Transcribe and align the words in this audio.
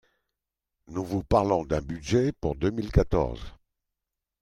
Nous 0.87 1.05
vous 1.05 1.23
parlons 1.23 1.63
du 1.63 1.79
budget 1.79 2.31
pour 2.31 2.55
deux 2.55 2.71
mille 2.71 2.91
quatorze 2.91 3.53